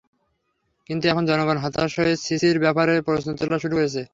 কিন্তু 0.89 1.05
এখন 1.07 1.23
জনগণ 1.29 1.57
হতাশ 1.63 1.91
হয়ে 1.99 2.13
সিসির 2.25 2.57
ব্যাপারে 2.63 2.93
প্রশ্ন 3.07 3.29
তোলা 3.39 3.57
শুরু 3.63 3.75
করেছে। 3.77 4.01